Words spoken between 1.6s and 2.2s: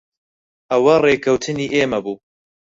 ئێمە بوو.